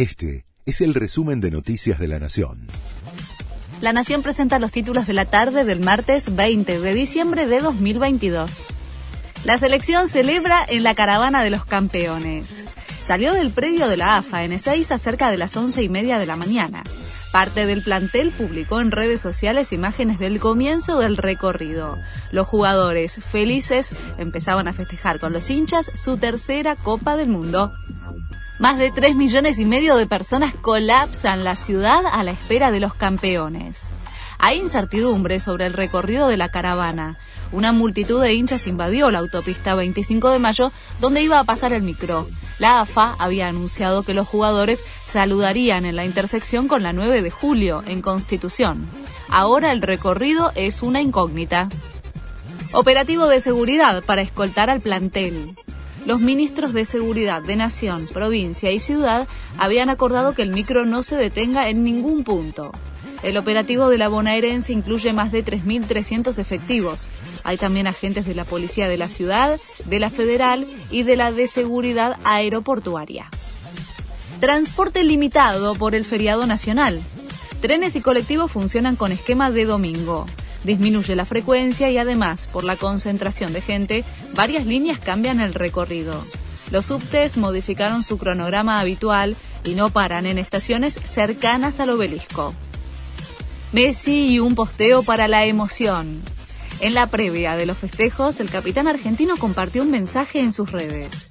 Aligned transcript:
Este 0.00 0.46
es 0.64 0.80
el 0.80 0.94
resumen 0.94 1.42
de 1.42 1.50
Noticias 1.50 1.98
de 1.98 2.08
la 2.08 2.18
Nación. 2.18 2.68
La 3.82 3.92
Nación 3.92 4.22
presenta 4.22 4.58
los 4.58 4.70
títulos 4.70 5.06
de 5.06 5.12
la 5.12 5.26
tarde 5.26 5.62
del 5.64 5.80
martes 5.80 6.34
20 6.34 6.80
de 6.80 6.94
diciembre 6.94 7.46
de 7.46 7.60
2022. 7.60 8.64
La 9.44 9.58
selección 9.58 10.08
celebra 10.08 10.64
en 10.66 10.84
la 10.84 10.94
caravana 10.94 11.44
de 11.44 11.50
los 11.50 11.66
campeones. 11.66 12.64
Salió 13.02 13.34
del 13.34 13.50
predio 13.50 13.88
de 13.88 13.98
la 13.98 14.16
AFA 14.16 14.42
en 14.44 14.52
Ezeiza 14.52 14.96
cerca 14.96 15.30
de 15.30 15.36
las 15.36 15.54
once 15.58 15.82
y 15.82 15.90
media 15.90 16.18
de 16.18 16.24
la 16.24 16.36
mañana. 16.36 16.82
Parte 17.30 17.66
del 17.66 17.82
plantel 17.82 18.32
publicó 18.32 18.80
en 18.80 18.92
redes 18.92 19.20
sociales 19.20 19.70
imágenes 19.70 20.18
del 20.18 20.40
comienzo 20.40 20.98
del 20.98 21.18
recorrido. 21.18 21.98
Los 22.32 22.46
jugadores 22.46 23.20
felices 23.22 23.94
empezaban 24.16 24.66
a 24.66 24.72
festejar 24.72 25.20
con 25.20 25.34
los 25.34 25.50
hinchas 25.50 25.92
su 25.94 26.16
tercera 26.16 26.74
Copa 26.74 27.16
del 27.16 27.28
Mundo. 27.28 27.70
Más 28.60 28.76
de 28.76 28.90
3 28.90 29.16
millones 29.16 29.58
y 29.58 29.64
medio 29.64 29.96
de 29.96 30.06
personas 30.06 30.54
colapsan 30.54 31.44
la 31.44 31.56
ciudad 31.56 32.02
a 32.04 32.22
la 32.22 32.32
espera 32.32 32.70
de 32.70 32.78
los 32.78 32.92
campeones. 32.92 33.88
Hay 34.38 34.58
incertidumbre 34.58 35.40
sobre 35.40 35.64
el 35.64 35.72
recorrido 35.72 36.28
de 36.28 36.36
la 36.36 36.50
caravana. 36.50 37.16
Una 37.52 37.72
multitud 37.72 38.20
de 38.20 38.34
hinchas 38.34 38.66
invadió 38.66 39.10
la 39.10 39.20
autopista 39.20 39.74
25 39.74 40.28
de 40.28 40.38
mayo 40.40 40.72
donde 41.00 41.22
iba 41.22 41.38
a 41.38 41.44
pasar 41.44 41.72
el 41.72 41.80
micro. 41.80 42.28
La 42.58 42.82
AFA 42.82 43.16
había 43.18 43.48
anunciado 43.48 44.02
que 44.02 44.12
los 44.12 44.28
jugadores 44.28 44.84
saludarían 45.06 45.86
en 45.86 45.96
la 45.96 46.04
intersección 46.04 46.68
con 46.68 46.82
la 46.82 46.92
9 46.92 47.22
de 47.22 47.30
julio, 47.30 47.82
en 47.86 48.02
Constitución. 48.02 48.86
Ahora 49.30 49.72
el 49.72 49.80
recorrido 49.80 50.52
es 50.54 50.82
una 50.82 51.00
incógnita. 51.00 51.70
Operativo 52.72 53.26
de 53.26 53.40
seguridad 53.40 54.04
para 54.04 54.20
escoltar 54.20 54.68
al 54.68 54.82
plantel. 54.82 55.56
Los 56.06 56.20
ministros 56.20 56.72
de 56.72 56.84
Seguridad 56.84 57.42
de 57.42 57.56
Nación, 57.56 58.08
Provincia 58.12 58.70
y 58.70 58.80
Ciudad 58.80 59.28
habían 59.58 59.90
acordado 59.90 60.34
que 60.34 60.42
el 60.42 60.50
micro 60.50 60.86
no 60.86 61.02
se 61.02 61.16
detenga 61.16 61.68
en 61.68 61.84
ningún 61.84 62.24
punto. 62.24 62.72
El 63.22 63.36
operativo 63.36 63.90
de 63.90 63.98
la 63.98 64.08
bonaerense 64.08 64.72
incluye 64.72 65.12
más 65.12 65.30
de 65.30 65.44
3.300 65.44 66.38
efectivos. 66.38 67.08
Hay 67.44 67.58
también 67.58 67.86
agentes 67.86 68.24
de 68.24 68.34
la 68.34 68.46
Policía 68.46 68.88
de 68.88 68.96
la 68.96 69.08
Ciudad, 69.08 69.60
de 69.84 69.98
la 69.98 70.08
Federal 70.08 70.64
y 70.90 71.02
de 71.02 71.16
la 71.16 71.30
de 71.30 71.46
Seguridad 71.46 72.16
Aeroportuaria. 72.24 73.28
Transporte 74.40 75.04
limitado 75.04 75.74
por 75.74 75.94
el 75.94 76.06
feriado 76.06 76.46
nacional. 76.46 77.02
Trenes 77.60 77.94
y 77.94 78.00
colectivos 78.00 78.50
funcionan 78.50 78.96
con 78.96 79.12
esquema 79.12 79.50
de 79.50 79.66
domingo. 79.66 80.24
Disminuye 80.64 81.16
la 81.16 81.24
frecuencia 81.24 81.90
y 81.90 81.98
además, 81.98 82.48
por 82.52 82.64
la 82.64 82.76
concentración 82.76 83.52
de 83.52 83.62
gente, 83.62 84.04
varias 84.34 84.66
líneas 84.66 84.98
cambian 84.98 85.40
el 85.40 85.54
recorrido. 85.54 86.14
Los 86.70 86.86
subtes 86.86 87.36
modificaron 87.36 88.02
su 88.02 88.18
cronograma 88.18 88.78
habitual 88.78 89.36
y 89.64 89.74
no 89.74 89.90
paran 89.90 90.26
en 90.26 90.38
estaciones 90.38 91.00
cercanas 91.04 91.80
al 91.80 91.90
obelisco. 91.90 92.54
Messi 93.72 94.32
y 94.32 94.38
un 94.38 94.54
posteo 94.54 95.02
para 95.02 95.28
la 95.28 95.44
emoción. 95.44 96.20
En 96.80 96.94
la 96.94 97.06
previa 97.06 97.56
de 97.56 97.66
los 97.66 97.78
festejos, 97.78 98.40
el 98.40 98.50
capitán 98.50 98.88
argentino 98.88 99.36
compartió 99.36 99.82
un 99.82 99.90
mensaje 99.90 100.40
en 100.40 100.52
sus 100.52 100.72
redes. 100.72 101.30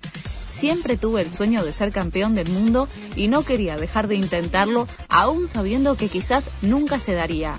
Siempre 0.50 0.98
tuve 0.98 1.22
el 1.22 1.30
sueño 1.30 1.64
de 1.64 1.72
ser 1.72 1.92
campeón 1.92 2.36
del 2.36 2.50
mundo 2.50 2.88
y 3.16 3.30
no 3.30 3.44
quería 3.44 3.78
dejar 3.78 4.08
de 4.08 4.16
intentarlo, 4.16 4.88
aún 5.08 5.48
sabiendo 5.48 5.96
que 5.96 6.10
quizás 6.10 6.50
nunca 6.62 7.00
se 7.00 7.14
daría. 7.14 7.58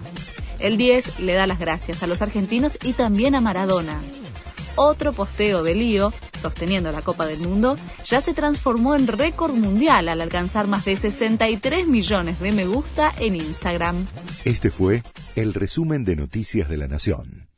El 0.61 0.77
10 0.77 1.21
le 1.21 1.33
da 1.33 1.47
las 1.47 1.59
gracias 1.59 2.03
a 2.03 2.07
los 2.07 2.21
argentinos 2.21 2.79
y 2.83 2.93
también 2.93 3.35
a 3.35 3.41
Maradona. 3.41 4.01
Otro 4.77 5.13
posteo 5.13 5.63
de 5.63 5.75
Lío, 5.75 6.13
sosteniendo 6.39 6.93
la 6.93 7.03
Copa 7.03 7.27
del 7.27 7.41
Mundo, 7.41 7.77
ya 8.05 8.21
se 8.21 8.35
transformó 8.35 8.95
en 8.95 9.07
récord 9.07 9.55
mundial 9.55 10.09
al 10.09 10.21
alcanzar 10.21 10.67
más 10.67 10.85
de 10.85 10.97
63 10.97 11.89
millones 11.89 12.41
de 12.41 12.53
me 12.53 12.67
gusta 12.67 13.13
en 13.19 13.37
Instagram. 13.37 14.07
Este 14.45 14.71
fue 14.71 15.03
el 15.35 15.55
resumen 15.55 16.05
de 16.05 16.17
Noticias 16.17 16.69
de 16.69 16.77
la 16.77 16.89
Nación. 16.89 17.50